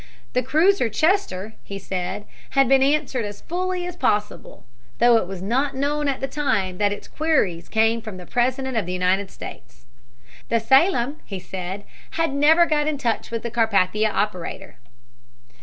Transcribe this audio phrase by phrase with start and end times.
[0.33, 2.25] The cruiser Chester, he said,
[2.57, 4.65] had been answered as fully as possible,
[4.97, 8.75] though it was not known at the time that its queries came from the President
[8.75, 9.85] of the United States.
[10.49, 11.83] The Salem, he said,
[12.17, 14.79] had never got in touch with the Carpathia operator.